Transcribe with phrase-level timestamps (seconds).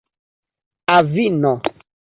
[0.95, 1.53] avino